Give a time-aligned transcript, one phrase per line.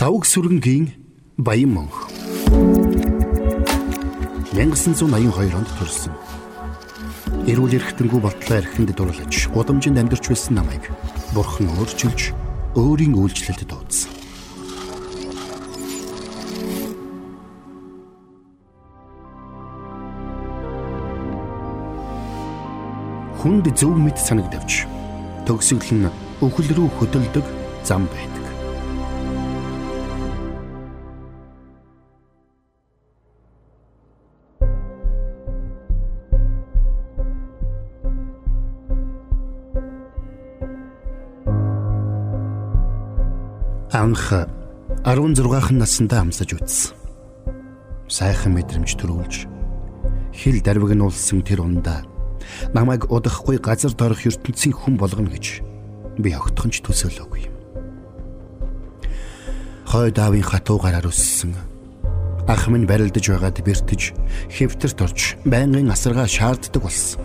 [0.00, 0.86] Лавг сүргэнгийн
[1.36, 2.08] Баян монх
[4.56, 6.14] 1982 онд төрсөн.
[7.44, 10.88] Эрүүл эрхтэнгүү болтлоо эрхэнд дурлаж, гудамжинд амьдарч байсан намайг
[11.36, 12.32] бурхан өөрчилж
[12.72, 14.12] өөрийн үйлчлэлд дуудсан.
[23.44, 24.88] Хүнд зөв мэд санагдавч
[25.44, 27.46] төгсгөл нь өхөл рүү хөдөлдөг
[27.84, 28.41] зам байдаг.
[43.92, 44.32] Анх
[45.04, 46.96] 16хан наснда амсаж үтсэн.
[48.08, 49.44] Сайхан мэдрэмж төрүүлж
[50.32, 52.00] хил дарвиг нь улсан тэр ундаа
[52.72, 55.60] намайг удахгүй газар дорох ертөнцийн хүн болгоно гэж
[56.16, 57.54] би огтхонч төсөөлөөгүй юм.
[59.84, 61.52] Хой давын хатуу гараар өссөн.
[62.48, 64.16] Ах минь барилдаж байгаад бэртэж
[64.56, 67.20] хэвтэрт орж байнгын асаргаа шаарддаг болсон.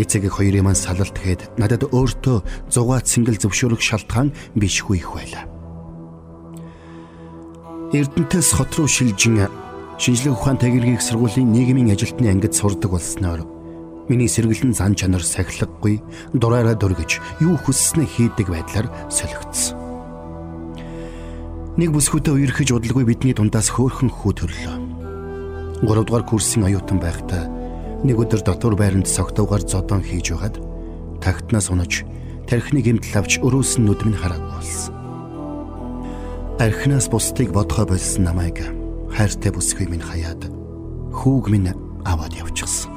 [0.00, 5.55] Эцэг хоёрын маань салалт гээд надад өөртөө зугаа цэнгэл зөвшөөрөх шалтгаан бишгүй их байлаа.
[7.92, 9.46] Эрдэнтес хот руу шилжин
[9.98, 13.46] шинжлэх ухаан техникийн сургуулийн нийгмийн ажилтны ангид сурдаг болсноор
[14.08, 16.02] миний сэргэлэн зан чанар сахилгагүй
[16.34, 19.78] дураараа дөргиж юу хүсснээ хийдэг байдлаар солигдсон.
[21.78, 24.76] Нэг бүсгүүтээ үерхэж удалгүй бидний дундаас хөөхөн хүү төрлөө.
[25.86, 27.46] 3 дугаар курсын оюутан байхдаа
[28.02, 30.58] нэг өдөр дотор байранд согтуугаар зодон хийж байгаад
[31.22, 32.02] тагтнаас унаж
[32.50, 34.95] тархины гэмтэл авч өрөөс нь нүдмэн хараагүй болсон.
[36.58, 38.64] Архинаас бусдыг бодхой болсон намайг
[39.12, 40.48] хайртай бүсгүй минь хаяад
[41.12, 41.68] хүүг минь
[42.00, 42.88] аваад явчихсан.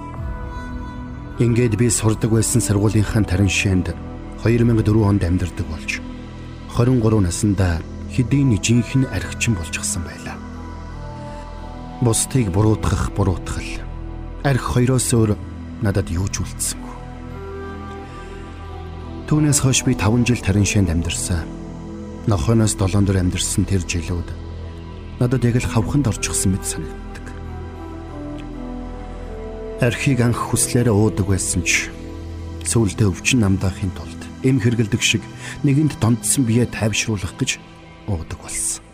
[1.43, 3.91] Ингээд би сурдаг байсан сургуулийнхаа тарин шээнд
[4.47, 5.99] 2004 онд амьдардаг болж
[6.71, 7.83] 23 наснда
[8.15, 10.39] хэдийн жинхэнэ архичин болчихсон байлаа.
[11.99, 13.83] Бусдыг буруутгах буруутгал
[14.47, 15.35] арх хоёроос өөр
[15.83, 16.95] надад юу ч үлдсэнгүй.
[19.27, 21.58] Түүнээс хойш би 5 жил тарин шээнд амьдарсан
[22.29, 24.29] нохоноос долоон дөр амьдэрсэн тэр жилүүд
[25.17, 27.25] надад яг л хавханд орчихсон мэт санагддаг.
[29.81, 31.89] Архийг анх хүслээрээ уудаг байсан ч
[32.69, 35.23] сүүлдээ өвчин намдаахын тулд эм хэргэлдэг шиг
[35.65, 37.57] нэгэнд дондсон бие тайвшруулах гэж
[38.05, 38.85] уудаг болсон.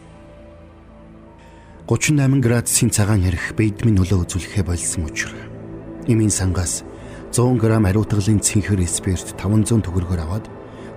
[1.91, 5.46] 38 градусын цагаан хэрэг бэдмийн нөлөө үзүүлэхэ болсон учраас
[6.07, 6.81] эмийн сангаас
[7.35, 10.46] 100 г ариутгалын цэнхэр спирт 500 төгрөгөөр аваад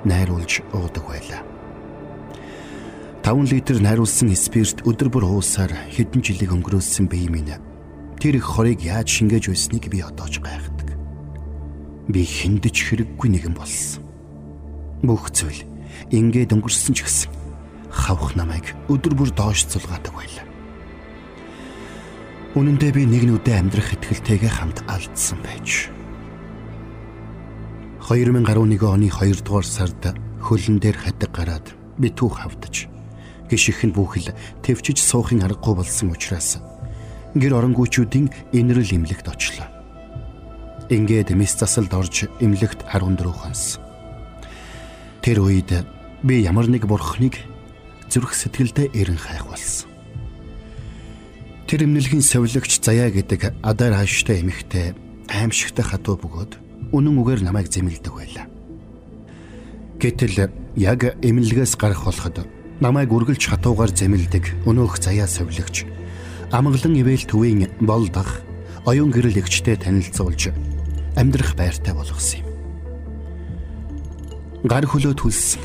[0.08, 1.47] найруулж уудаг байлаа.
[3.28, 7.52] 5 литр найруулсан спирт өдөр бүр уусаар хэдэн жилиг өнгөрөөсөн бие минь
[8.16, 10.96] тэр их хорыг яаж шингээж байсныг би одоо ч гайхдаг.
[12.08, 14.00] Би хиндэж хэрэггүй нэгэн болсон.
[15.04, 15.60] Бүх зүйл
[16.08, 17.28] ингээд өнгөрсөн ч гэсэн
[17.92, 20.48] хавх намайг өдөр бүр доош цулгаадаг байлаа.
[22.56, 25.92] Үнэн дээр би нэг нүдэ амьдрах ихтгэлтэйгээ хамт алдсан байж.
[28.08, 32.88] 2011 оны 2 дугаар сард хөлн дээр хатаг гараад би түүх хавдаж
[33.48, 34.30] гიშих нь бүхэл
[34.62, 36.60] төвчж суухын аргагүй болсон учраас
[37.34, 39.68] гэр оронгуйчүүдийн инрэл имлэгт очлоо.
[40.88, 43.76] Ингээд мис засалд орж имлэгт 14 хонс.
[45.20, 45.84] Тэр үед
[46.24, 47.36] би ямар нэг бурхныг
[48.08, 49.92] зүрх сэтгэлдээ эрен хайх болсон.
[51.68, 54.96] Тэр эмнэлгийн совилогч заяа гэдэг адар хааштай эмэгтэй
[55.28, 56.56] аимшигтай хатуу бөгөөд
[56.96, 58.48] үнэн үгээр намайг зэмлдэг байлаа.
[60.00, 60.48] Гэтэл
[60.80, 65.82] яг эмнэлгээс гарах болоход намайг үргэлж хатуугаар зэмлдэг өнөөх заяа совлогч
[66.54, 68.40] амглан ивэл төвийн болдох
[68.86, 70.54] оюун гэрэл эгчтэй танилцуулж
[71.18, 72.48] амьдрах байртай болгосон юм.
[74.62, 75.62] Гар хөлөө түлсэн,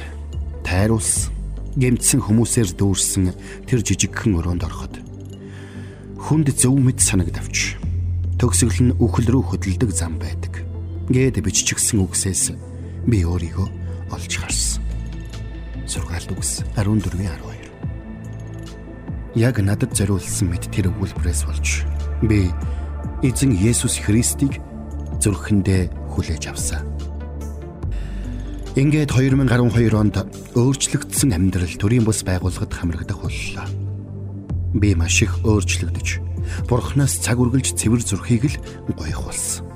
[0.66, 1.32] тайруулсан,
[1.78, 3.32] гэмтсэн хүмүүсээр дүүрсэн
[3.70, 4.98] тэр жижигхэн өрөөнд ороход
[6.18, 7.78] хүнд зөв мэд санагдавч
[8.42, 10.66] төгсгөл нь үхэл рүү хөдөлдөг зам байдаг.
[11.14, 12.58] Гээд биччихсэн үгсээс
[13.06, 13.68] би өөрийгөө
[14.14, 14.83] олж харсан
[15.94, 19.38] сургаалт үгс 14-12.
[19.38, 21.86] Яг надад зориулсан мэт тэр өгүүлбэрээс болж
[22.26, 22.50] би
[23.22, 24.58] эзэн Есүс Христийг
[25.22, 26.82] зүрхэндээ хүлээж авсан.
[28.74, 30.26] Ингээд 2012 онд
[30.58, 33.66] өөрчлөгдсөн амьдрал төрийн бус байгууллагад хамрагдах боллоо.
[34.74, 36.18] Би маш их өөрчлөгдөж,
[36.66, 38.58] Бурханаас цаг үргэлж цэвэр зүрхийг л
[38.98, 39.70] гоёх болсон.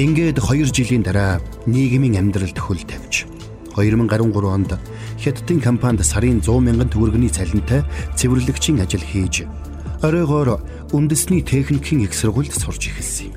[0.00, 3.29] Ингээд 2 жилийн дараа нийгмийн амьдралд хөл тавьж
[3.76, 4.78] 2013 онд
[5.20, 7.84] Хятадын компанид сарын 100 мянган төгрөгийн цалинтай
[8.16, 9.46] цэвэрлэгчийн ажил хийж
[10.02, 10.60] оройгоор
[10.96, 13.36] үндэсний техникийн их сургуульд сурч эхэлсэн юм.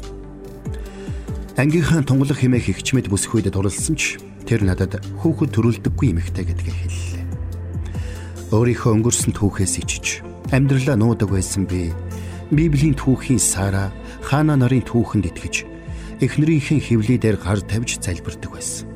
[1.59, 7.25] Ангийнхаа тунгалах хэмээх ихчмэд бүсгүйд дурлсан ч тэр надад хүүхэд төрүүлдэггүй эмэгтэй гэдгээ хэллээ.
[8.55, 10.25] Өөрийнхөө өнгөрсөн түүхээс ичиж
[10.55, 11.91] амьдралаа нуудаг байсан би
[12.53, 13.89] Библийн түүхийн Сара
[14.21, 15.55] Хана нарын түүхэнд итгэж
[16.21, 18.92] эхнэрийнхээ хөвлөдөө гар тавьж залбирдаг байсан.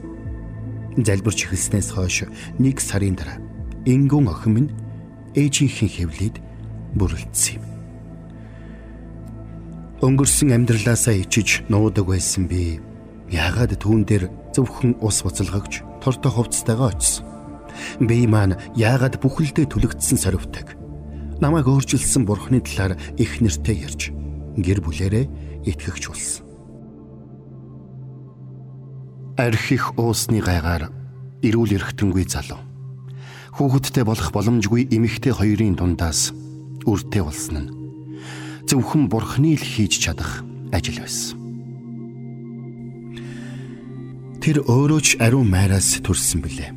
[0.98, 2.26] Залбирч эхэлснээс хойш
[2.58, 3.38] нэг сарын дараа
[3.86, 4.72] энгүүн охин минь
[5.38, 6.36] ээжийнхээ хөвлөд
[6.98, 7.66] бүрлдсэн юм.
[10.02, 12.82] Өнгөрсөн амьдралаасаа ичиж нуудаг байсан би
[13.30, 17.26] яагаад түүн дээр зөвхөн ус буцалгагч тортой хувцастайгаа очсон.
[18.02, 20.74] Би маань яагаад бүхэлдээ түлэгдсэн соривтаг.
[21.38, 24.10] Намайг өөрчилсөн бурхны талаар их нэртэй ярьж
[24.58, 25.26] гэр бүлэрээ
[25.70, 26.47] итгэгч болсон.
[29.38, 30.90] Арх их уусны гайгаар
[31.46, 32.58] эрүүл эрхтэнгүй залуу.
[33.54, 36.34] Хүүхэдтэй болох боломжгүй эмэгтэй хоёрын дундаас
[36.90, 37.78] үртэй болсон нь
[38.66, 40.42] зөвхөн бурхны л хийж чадах
[40.74, 41.38] ажил байсан.
[44.42, 46.74] Тэр өөрөө ч ариун майраас төрсэн билээ.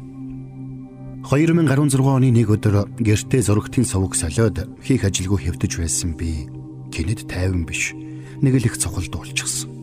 [1.25, 6.45] 2016 оны нэг өдөр гэртээ зурагтын сувг солиод хийх ажилгүй хэвтэж байсан би
[6.93, 7.97] гинэд тайван биш
[8.45, 9.80] нэг л их цохол дуулчихсан.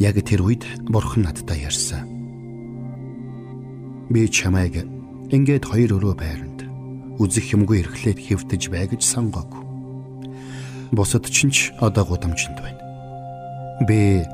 [0.00, 2.08] Яг тэр үед бурхан надтай ярьсан.
[4.08, 4.84] Би чамайг
[5.32, 6.58] ингээд хоёр өрөө байранд
[7.20, 9.62] үзэх юмгүй эрхлээд хэвтэж бай гэж сонгоогүй.
[10.92, 12.80] Бусад ч ч одоо гудамжинд байна.
[13.88, 14.24] Би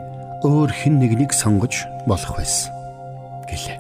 [0.43, 2.71] өөр хэн нэгнийг сонгож болох байсан
[3.51, 3.79] гэлээ.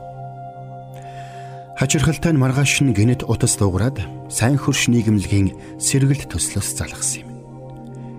[1.78, 7.30] Хачирхалтай нь маргааш нь гинэт утас дуугараад сайн хөрш нийгэмлэгийн сэргэлт төслөөс залгасан юм.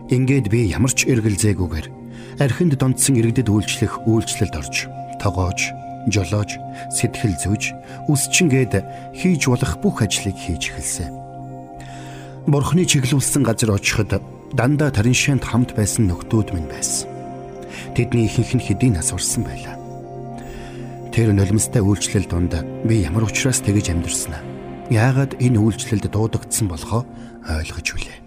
[0.07, 1.98] Ингээд би ямар ч эргэлзээгүйгээр
[2.37, 4.75] архинд донтсон иргэдэд үйлчлэх үйлчлэлд орж
[5.19, 5.73] тогоож,
[6.07, 6.61] жолоож,
[6.93, 7.63] сэтгэл зүйж,
[8.07, 8.73] үсчингээд
[9.17, 11.11] хийж болох бүх ажлыг хийж эхэлсэн.
[12.47, 14.23] Бурхны чиглүүлсэн газар очиход
[14.55, 17.09] дандаа тариншаанд хамт байсан нөхдүүд минь байсан.
[17.93, 19.77] Тэдний ихэнх нь хэдийн нас урсан байлаа.
[21.13, 22.53] Тэр нулимстай үйлчлэл донд
[22.87, 24.43] би ямар учраас тэгэж амьдэрсэн аа.
[24.89, 27.05] Яагаад энэ үйлчлэлд дуудагдсан болохоо
[27.45, 28.17] ойлгож үлээ.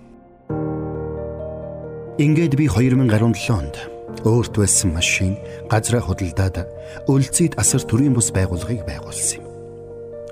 [2.23, 3.92] Ингээд би 2017 онд
[4.25, 5.37] өөрт байсан машин
[5.71, 6.69] газраа худалдаад
[7.09, 9.47] өлзийд асар төрийн бус байгууллагыг байгуулсан юм.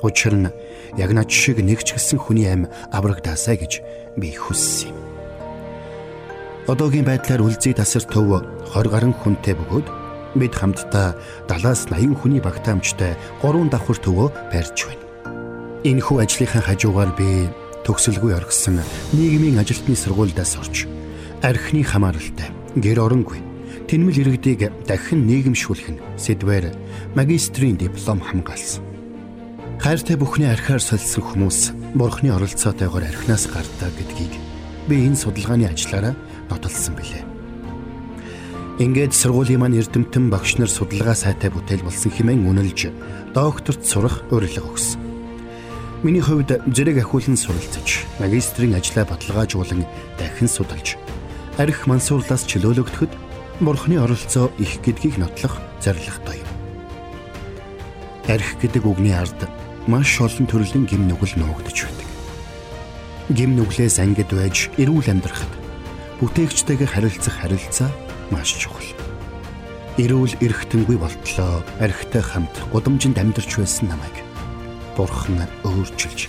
[0.03, 0.53] Учир нь
[0.97, 3.82] яг над шиг нэг ч гэсэн хүний ам аврагдаасаа гэж
[4.17, 4.99] би хүссэн юм.
[6.71, 9.87] Одоогийн байдлаар өлзийд асар төв 20 гаруй хүнтэй бөгөөд
[10.38, 11.19] бид хамтдаа
[11.50, 15.05] 70-80 хүний багтаамжтай 3 давхар төвөө барьж байна.
[15.82, 17.50] Энэхүү ажлынхаа хажуугаар би
[17.82, 18.79] төгсөлгүй оргисон
[19.17, 20.87] нийгмийн ажилтны сургуульдаас орж
[21.43, 23.50] архины хамааралтай гэр оронгүй
[23.91, 26.71] тэнмэл иргэдийг дахин нийгэмшүүлэх нь сэдвээр
[27.19, 28.87] магистрийн диплом хамгаалсан.
[29.83, 34.31] Хайртай бүхний архиар солисон хүмүүс бурхны оролцоотойгоор архинаас гардаа гэдгийг
[34.87, 36.15] би энэ судалгааны ажиллаараа
[36.47, 37.27] нотолсон билээ.
[38.79, 42.95] Ингээд сургуулийн маань эрдэмтэн багш нар судалгаа сайтай бүтээл болсон хэмээн үнэлж
[43.35, 45.03] докторт сурах урилга өгсөн.
[46.07, 49.83] Миний хувьд зэрэг ахиулан суралцж, магистрийн ажлаа баталгаажуулан
[50.15, 50.95] дахин судалж,
[51.59, 53.30] арх мансуурлаас чөлөөлөгдөхөд
[53.61, 56.51] бурхны оролцоо их гэдгийг нотлох зорилготой юм.
[58.29, 59.49] Арх гэдэг үгний ард
[59.87, 62.09] маш олон төрлийн гим нүгэл нуугдж байдаг.
[63.29, 65.53] Гим нүглээс ангид байж эрүүл амьдрахад
[66.21, 67.91] бүтээгчтэйгээ харилцах харилцаа
[68.33, 68.89] маш чухал.
[70.01, 74.17] Эрүүл эрхтэнгүй болтлоо архитай хамт гудамжинд амьдарч байсан намайг
[74.97, 76.29] Бурхан өөрчилж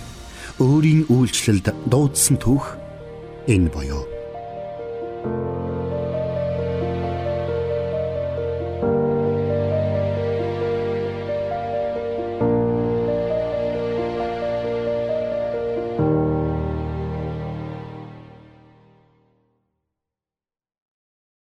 [0.60, 2.76] өөрийн үйлчлэлд дуудсан түүх
[3.48, 4.11] энэ боيو